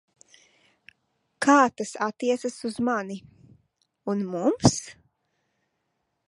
[1.45, 3.19] Kā tas atticas uz mani.
[4.15, 4.75] Un mums?